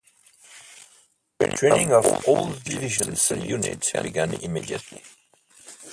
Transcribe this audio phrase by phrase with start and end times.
[1.53, 5.03] Training of all of the division's units began immediately.